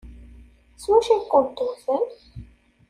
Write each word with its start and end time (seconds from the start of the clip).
S 0.81 0.83
wacu 0.89 1.09
ay 1.13 1.21
kent-wten? 1.31 2.03